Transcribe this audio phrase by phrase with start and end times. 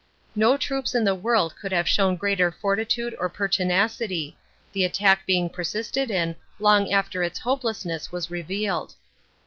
[0.35, 4.35] No troops in the world could have shown greater fortitude or pertinacity,
[4.73, 8.95] the attack being persisted in long after its hopelessness was revealed.